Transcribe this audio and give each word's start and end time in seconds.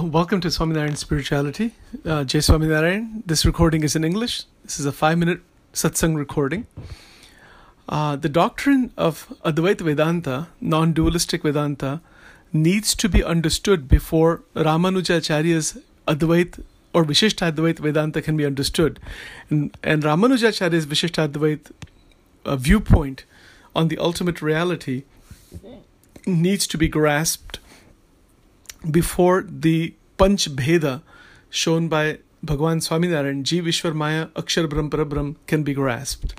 Welcome 0.00 0.40
to 0.40 0.48
Swaminarayan 0.48 0.96
Spirituality. 0.96 1.74
Uh, 2.06 2.24
Jay 2.24 2.38
Swaminarayan. 2.38 3.22
This 3.26 3.44
recording 3.44 3.82
is 3.82 3.94
in 3.94 4.02
English. 4.02 4.44
This 4.64 4.80
is 4.80 4.86
a 4.86 4.92
five 4.92 5.18
minute 5.18 5.40
satsang 5.74 6.16
recording. 6.16 6.66
Uh, 7.86 8.16
the 8.16 8.30
doctrine 8.30 8.92
of 8.96 9.28
Advaita 9.44 9.82
Vedanta, 9.82 10.48
non 10.58 10.94
dualistic 10.94 11.42
Vedanta, 11.42 12.00
needs 12.50 12.94
to 12.94 13.10
be 13.10 13.22
understood 13.22 13.88
before 13.88 14.42
Ramanuja 14.54 15.20
Ramanujacharya's 15.20 15.78
Advaita 16.08 16.62
or 16.94 17.04
Vishishtadvait 17.04 17.78
Vedanta 17.78 18.22
can 18.22 18.38
be 18.38 18.46
understood. 18.46 18.98
And, 19.50 19.76
and 19.82 20.02
Ramanujacharya's 20.02 20.86
Vishishtadvait 20.86 21.72
uh, 22.46 22.56
viewpoint 22.56 23.24
on 23.76 23.88
the 23.88 23.98
ultimate 23.98 24.40
reality 24.40 25.02
needs 26.26 26.66
to 26.68 26.78
be 26.78 26.88
grasped 26.88 27.58
before 28.88 29.44
the 29.48 29.94
Panch 30.18 30.48
Bheda 30.48 31.02
shown 31.50 31.88
by 31.88 32.18
Bhagwan 32.42 32.78
Swaminarayan, 32.78 33.42
Jeev 33.42 33.64
Ishwar 33.64 33.94
Maya 33.94 34.26
Akshar 34.28 34.68
Brahm 34.68 34.90
Parabrahm 34.90 35.36
can 35.46 35.62
be 35.62 35.74
grasped. 35.74 36.34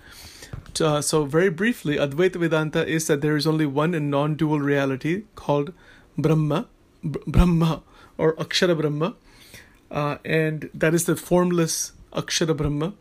Uh, 0.80 1.02
so, 1.02 1.26
very 1.26 1.50
briefly, 1.50 1.98
Advaita 1.98 2.38
Vedanta 2.38 2.88
is 2.88 3.08
that 3.08 3.22
there 3.22 3.36
is 3.36 3.46
only 3.46 3.66
one 3.66 3.94
and 3.94 4.10
non 4.10 4.36
dual 4.36 4.60
reality 4.60 5.24
called 5.36 5.74
Brahma, 6.18 6.68
Brahma 7.04 7.84
or 8.18 8.36
Akshara 8.36 8.80
Brahma, 8.80 9.16
uh, 9.92 10.18
and 10.26 10.70
that 10.74 10.94
is 10.94 11.06
the 11.06 11.16
formless 11.16 11.92
Akshara 12.14 12.56
Brahma, 12.56 12.94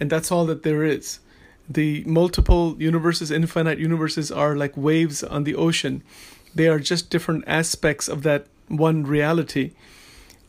and 0.00 0.10
that's 0.10 0.30
all 0.30 0.46
that 0.46 0.62
there 0.62 0.84
is. 0.84 1.18
The 1.68 2.02
multiple 2.04 2.76
universes, 2.78 3.30
infinite 3.30 3.78
universes, 3.78 4.32
are 4.32 4.56
like 4.56 4.76
waves 4.76 5.22
on 5.22 5.44
the 5.44 5.54
ocean. 5.54 6.02
They 6.54 6.68
are 6.68 6.78
just 6.78 7.10
different 7.10 7.44
aspects 7.46 8.08
of 8.08 8.22
that 8.22 8.46
one 8.68 9.04
reality, 9.04 9.72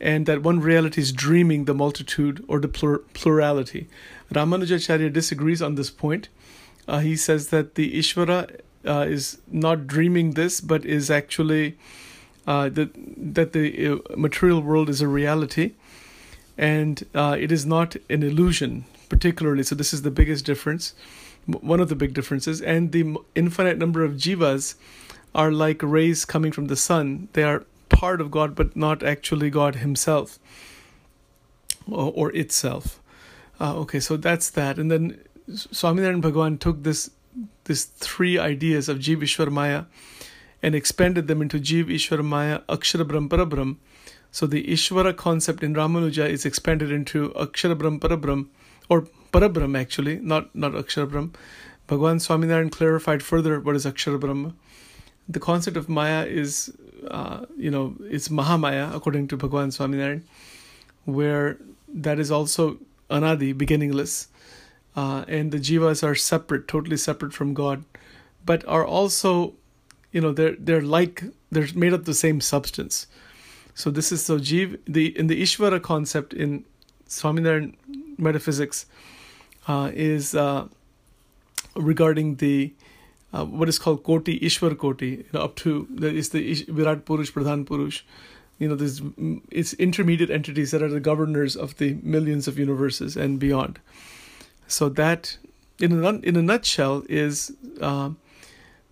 and 0.00 0.26
that 0.26 0.42
one 0.42 0.60
reality 0.60 1.00
is 1.00 1.12
dreaming 1.12 1.64
the 1.64 1.74
multitude 1.74 2.44
or 2.48 2.60
the 2.60 2.68
plur- 2.68 3.02
plurality. 3.14 3.88
Ramanujacharya 4.32 5.12
disagrees 5.12 5.60
on 5.60 5.74
this 5.74 5.90
point. 5.90 6.28
Uh, 6.88 7.00
he 7.00 7.16
says 7.16 7.48
that 7.48 7.74
the 7.74 7.92
Ishvara 7.98 8.60
uh, 8.86 9.06
is 9.08 9.38
not 9.50 9.86
dreaming 9.86 10.32
this, 10.32 10.60
but 10.60 10.84
is 10.84 11.10
actually 11.10 11.76
uh, 12.46 12.68
that 12.70 12.90
that 13.34 13.52
the 13.52 13.92
uh, 13.92 14.16
material 14.16 14.62
world 14.62 14.88
is 14.88 15.00
a 15.00 15.08
reality, 15.08 15.72
and 16.56 17.04
uh, 17.14 17.36
it 17.38 17.52
is 17.52 17.66
not 17.66 17.96
an 18.08 18.22
illusion, 18.22 18.84
particularly. 19.08 19.62
So 19.62 19.74
this 19.74 19.92
is 19.92 20.02
the 20.02 20.10
biggest 20.10 20.44
difference, 20.44 20.94
one 21.46 21.80
of 21.80 21.88
the 21.88 21.96
big 21.96 22.14
differences, 22.14 22.60
and 22.60 22.92
the 22.92 23.16
infinite 23.34 23.78
number 23.78 24.02
of 24.02 24.12
jivas 24.12 24.74
are 25.34 25.52
like 25.52 25.82
rays 25.82 26.24
coming 26.24 26.50
from 26.50 26.66
the 26.66 26.76
sun. 26.76 27.28
They 27.34 27.44
are 27.44 27.64
part 28.00 28.20
of 28.20 28.30
God, 28.30 28.54
but 28.54 28.76
not 28.86 29.02
actually 29.12 29.50
God 29.50 29.76
Himself 29.76 30.38
or, 31.86 32.12
or 32.14 32.32
itself. 32.44 33.00
Uh, 33.60 33.76
okay, 33.80 34.00
so 34.00 34.16
that's 34.16 34.50
that. 34.50 34.78
And 34.78 34.90
then 34.90 35.20
Swaminarayan 35.50 36.22
Bhagavan 36.22 36.58
took 36.58 36.82
this 36.82 37.10
this 37.64 37.84
three 37.84 38.38
ideas 38.38 38.88
of 38.88 38.98
Jeev 38.98 39.22
Ishwar 39.26 39.50
Maya 39.58 39.84
and 40.62 40.74
expanded 40.74 41.28
them 41.28 41.42
into 41.42 41.58
Jeev 41.58 41.92
Ishwar 41.98 42.24
Maya 42.24 42.60
Akshara 42.68 43.06
Brahm 43.06 43.28
Parabrahm. 43.28 43.76
So 44.32 44.46
the 44.46 44.64
Ishvara 44.64 45.16
concept 45.16 45.62
in 45.62 45.74
Ramanuja 45.74 46.28
is 46.28 46.44
expanded 46.44 46.90
into 46.90 47.30
Akshara 47.30 47.76
Brahm 47.78 48.00
Parabrahm 48.00 48.46
or 48.88 49.02
Parabrahm 49.32 49.78
actually, 49.78 50.18
not 50.34 50.54
not 50.54 50.72
Akshara 50.72 51.10
Brahm. 51.10 51.32
Bhagavan 51.88 52.20
Swaminarayan 52.24 52.70
clarified 52.70 53.22
further 53.22 53.60
what 53.60 53.76
is 53.76 53.84
Akshara 53.84 54.20
Brahma. 54.20 54.54
The 55.28 55.40
concept 55.40 55.76
of 55.76 55.88
Maya 55.88 56.24
is 56.24 56.72
uh, 57.10 57.46
you 57.56 57.70
know, 57.70 57.94
it's 58.02 58.28
Mahamaya, 58.28 58.94
according 58.94 59.28
to 59.28 59.36
Bhagwan 59.36 59.70
Swaminarayan, 59.70 60.22
where 61.04 61.58
that 61.88 62.18
is 62.18 62.30
also 62.30 62.78
anadi, 63.10 63.56
beginningless, 63.56 64.28
uh, 64.96 65.24
and 65.28 65.52
the 65.52 65.58
jivas 65.58 66.02
are 66.02 66.14
separate, 66.14 66.68
totally 66.68 66.96
separate 66.96 67.32
from 67.32 67.54
God, 67.54 67.84
but 68.44 68.66
are 68.66 68.84
also, 68.84 69.54
you 70.12 70.20
know, 70.20 70.32
they're 70.32 70.56
they're 70.58 70.82
like 70.82 71.24
they're 71.50 71.68
made 71.74 71.92
of 71.92 72.04
the 72.04 72.14
same 72.14 72.40
substance. 72.40 73.06
So 73.74 73.90
this 73.90 74.12
is 74.12 74.24
so 74.24 74.38
jiv 74.38 74.78
the 74.86 75.16
in 75.18 75.26
the 75.26 75.40
Ishvara 75.40 75.80
concept 75.82 76.32
in 76.34 76.64
Swaminarayan 77.08 77.74
metaphysics 78.18 78.86
uh, 79.66 79.90
is 79.94 80.34
uh, 80.34 80.68
regarding 81.74 82.36
the 82.36 82.72
uh, 83.32 83.44
what 83.44 83.68
is 83.68 83.78
called 83.78 84.02
Koti, 84.02 84.38
Ishwar 84.40 84.76
Koti, 84.76 85.08
you 85.08 85.24
know, 85.32 85.42
up 85.42 85.56
to 85.56 85.86
that 85.90 86.14
is 86.14 86.30
the 86.30 86.50
Ish, 86.50 86.66
Virat 86.66 87.04
Purush, 87.04 87.32
Pradhan 87.32 87.64
Purush. 87.64 88.02
You 88.58 88.68
know, 88.68 88.74
these 88.74 89.00
it's 89.50 89.72
intermediate 89.74 90.30
entities 90.30 90.70
that 90.72 90.82
are 90.82 90.88
the 90.88 91.00
governors 91.00 91.56
of 91.56 91.76
the 91.78 91.98
millions 92.02 92.46
of 92.46 92.58
universes 92.58 93.16
and 93.16 93.38
beyond. 93.38 93.78
So 94.66 94.88
that, 94.90 95.38
in 95.78 96.04
a 96.04 96.08
in 96.10 96.36
a 96.36 96.42
nutshell, 96.42 97.04
is 97.08 97.52
uh, 97.80 98.10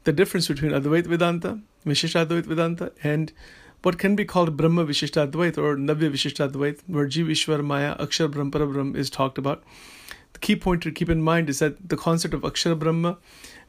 the 0.05 0.13
difference 0.13 0.49
between 0.49 0.73
Advaita 0.73 1.07
Vedanta, 1.07 1.61
Vishishtadvait 1.85 2.47
Vedanta, 2.47 2.93
and 3.03 3.33
what 3.83 3.99
can 3.99 4.17
be 4.17 4.25
called 4.25 4.57
Brahma 4.57 4.85
Vishishtadvait 4.87 5.59
or 5.59 5.77
Navya 5.77 6.11
Vishishtadvait, 6.11 6.81
where 6.87 7.07
Jeev 7.07 7.29
Ishwar 7.31 7.63
Maya 7.65 7.97
Akshar 7.97 8.31
Brahma 8.31 8.51
Parabrahm 8.51 8.97
is 8.97 9.11
talked 9.11 9.39
about. 9.39 9.63
The 10.33 10.39
key 10.39 10.57
point 10.57 10.83
to 10.83 10.93
keep 10.93 11.11
in 11.11 11.23
mind 11.23 11.49
is 11.51 11.59
that 11.59 11.89
the 11.89 11.97
concept 11.97 12.33
of 12.33 12.43
Akshara 12.43 12.79
Brahma 12.79 13.19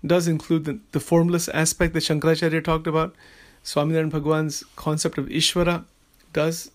does 0.05 0.27
include 0.27 0.65
the, 0.65 0.79
the 0.91 0.99
formless 0.99 1.49
aspect 1.49 1.93
that 1.93 2.03
Shankaracharya 2.03 2.63
talked 2.63 2.87
about. 2.87 3.15
Swaminarayan 3.63 4.09
Bhagwan's 4.09 4.63
concept 4.75 5.17
of 5.17 5.25
Ishvara 5.27 5.85
does 6.31 6.71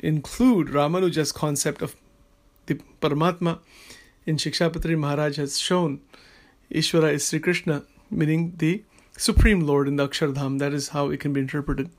include 0.00 0.68
Ramanuja's 0.68 1.32
concept 1.32 1.82
of 1.82 1.94
the 2.66 2.80
Paramatma. 3.00 3.60
In 4.26 4.36
Shikshapatri 4.36 4.98
Maharaj 4.98 5.36
has 5.36 5.58
shown 5.58 6.00
Ishvara 6.72 7.12
is 7.12 7.26
Sri 7.26 7.38
Krishna, 7.38 7.84
meaning 8.10 8.54
the 8.58 8.82
Supreme 9.16 9.60
Lord 9.60 9.88
in 9.88 9.96
the 9.96 10.08
Akshardham. 10.08 10.58
That 10.58 10.72
is 10.72 10.88
how 10.88 11.10
it 11.10 11.20
can 11.20 11.32
be 11.32 11.40
interpreted. 11.40 11.90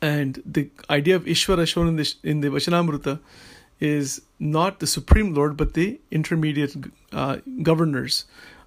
And 0.00 0.42
the 0.44 0.70
idea 0.90 1.16
of 1.16 1.24
Ishvara 1.24 1.66
shown 1.66 1.88
in 1.88 1.96
the, 1.96 2.14
in 2.22 2.40
the 2.40 2.48
Vachanamrita 2.48 3.20
is 3.80 4.22
not 4.38 4.80
the 4.80 4.86
Supreme 4.86 5.34
Lord, 5.34 5.56
but 5.56 5.74
the 5.74 6.00
intermediate 6.10 6.76
uh, 7.12 7.38
governors 7.62 8.24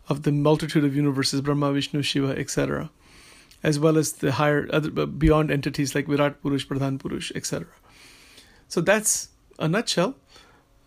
of 0.07 0.23
the 0.23 0.31
multitude 0.31 0.83
of 0.83 0.95
universes, 0.95 1.41
Brahma, 1.41 1.71
Vishnu, 1.73 2.01
Shiva, 2.01 2.37
etc., 2.37 2.89
as 3.63 3.79
well 3.79 3.97
as 3.97 4.13
the 4.13 4.33
higher, 4.33 4.67
other, 4.71 5.05
beyond 5.05 5.49
entities 5.49 5.95
like 5.95 6.05
Virat 6.07 6.41
Purush, 6.43 6.67
Pradhan 6.67 6.99
Purush, 6.99 7.31
etc. 7.35 7.67
So 8.67 8.81
that's 8.81 9.29
a 9.57 9.67
nutshell. 9.67 10.15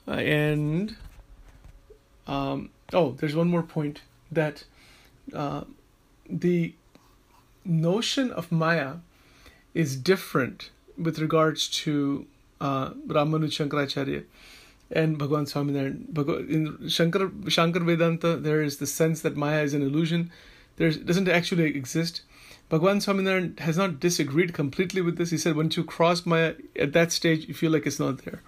Uh, 0.06 0.12
and 0.12 0.96
um, 2.26 2.70
oh, 2.92 3.12
there's 3.12 3.34
one 3.34 3.48
more 3.48 3.62
point 3.62 4.02
that 4.30 4.64
uh, 5.34 5.64
the 6.28 6.74
notion 7.64 8.30
of 8.30 8.52
Maya 8.52 8.96
is 9.74 9.96
different 9.96 10.70
with 10.96 11.18
regards 11.18 11.68
to 11.68 12.26
uh, 12.60 12.90
Ramanuja 12.90 13.68
Shankaracharya 13.68 14.24
and 14.90 15.18
Bhagwan 15.18 15.44
Swaminarayan. 15.44 16.48
In 16.48 16.88
Shankar, 16.88 17.30
Shankar 17.48 17.82
Vedanta, 17.82 18.36
there 18.36 18.62
is 18.62 18.78
the 18.78 18.86
sense 18.86 19.20
that 19.22 19.36
Maya 19.36 19.62
is 19.62 19.74
an 19.74 19.82
illusion. 19.82 20.30
There 20.76 20.90
doesn't 20.90 21.28
actually 21.28 21.76
exist. 21.76 22.22
Bhagwan 22.68 22.98
Swaminarayan 22.98 23.58
has 23.60 23.76
not 23.76 24.00
disagreed 24.00 24.54
completely 24.54 25.00
with 25.00 25.18
this. 25.18 25.30
He 25.30 25.38
said 25.38 25.56
once 25.56 25.76
you 25.76 25.84
cross 25.84 26.24
Maya, 26.26 26.54
at 26.76 26.92
that 26.92 27.12
stage, 27.12 27.48
you 27.48 27.54
feel 27.54 27.70
like 27.70 27.86
it's 27.86 28.00
not 28.00 28.24
there. 28.24 28.42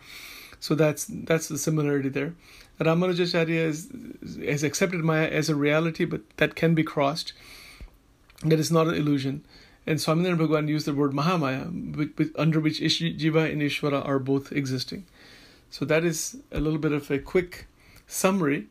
So 0.60 0.74
that's 0.74 1.06
that's 1.08 1.48
the 1.48 1.58
similarity 1.58 2.10
there. 2.10 2.34
Ramanujacharya 2.80 3.48
is, 3.50 3.90
has 4.42 4.62
accepted 4.62 5.00
Maya 5.00 5.28
as 5.28 5.48
a 5.48 5.54
reality, 5.54 6.04
but 6.04 6.22
that 6.38 6.54
can 6.54 6.74
be 6.74 6.82
crossed. 6.82 7.32
That 8.44 8.58
is 8.58 8.70
not 8.70 8.86
an 8.86 8.94
illusion. 8.94 9.44
And 9.86 9.98
Swaminarayan 9.98 10.38
Bhagwan 10.38 10.68
used 10.68 10.86
the 10.86 10.94
word 10.94 11.12
Mahamaya, 11.12 11.64
under 12.38 12.60
which 12.60 12.80
Jiva 12.80 13.50
and 13.50 13.62
Ishvara 13.62 14.06
are 14.06 14.18
both 14.18 14.52
existing. 14.52 15.06
So 15.70 15.84
that 15.84 16.04
is 16.04 16.36
a 16.50 16.60
little 16.60 16.78
bit 16.78 16.92
of 16.92 17.10
a 17.10 17.18
quick 17.18 17.66
summary 18.06 18.66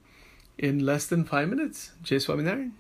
in 0.57 0.85
less 0.85 1.07
than 1.07 1.23
five 1.23 1.49
minutes. 1.49 1.91
Jay 2.03 2.17
Swaminarayan. 2.17 2.71